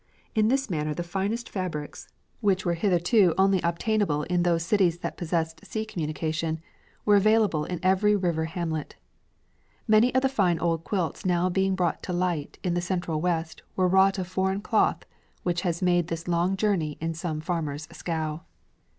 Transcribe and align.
In 0.33 0.47
this 0.47 0.67
manner 0.67 0.95
the 0.95 1.03
finest 1.03 1.47
fabrics, 1.47 2.07
which 2.39 2.65
were 2.65 2.73
hitherto 2.73 3.35
obtainable 3.37 4.15
only 4.21 4.33
in 4.33 4.41
those 4.41 4.65
cities 4.65 4.97
that 5.01 5.15
possessed 5.15 5.63
sea 5.63 5.85
communication, 5.85 6.59
were 7.05 7.15
available 7.17 7.65
in 7.65 7.79
every 7.83 8.15
river 8.15 8.45
hamlet. 8.45 8.95
Many 9.87 10.11
of 10.15 10.23
the 10.23 10.27
fine 10.27 10.57
old 10.57 10.83
quilts 10.83 11.23
now 11.23 11.49
being 11.49 11.75
brought 11.75 12.01
to 12.01 12.13
light 12.13 12.57
in 12.63 12.73
the 12.73 12.81
Central 12.81 13.21
West 13.21 13.61
were 13.75 13.87
wrought 13.87 14.17
of 14.17 14.25
foreign 14.27 14.61
cloth 14.61 15.05
which 15.43 15.61
has 15.61 15.83
made 15.83 16.07
this 16.07 16.27
long 16.27 16.57
journey 16.57 16.97
in 16.99 17.13
some 17.13 17.39
farmer's 17.39 17.87
scow. 17.91 18.41